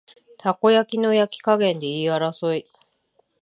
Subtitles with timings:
[0.39, 2.65] たこ焼きの焼き加減で言い争い